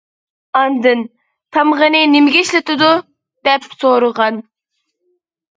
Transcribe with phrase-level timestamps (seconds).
[0.59, 1.03] ئاندىن:
[1.57, 2.89] «تامغىنى نېمىگە ئىشلىتىدۇ؟»
[3.49, 4.41] دەپ سورىغان.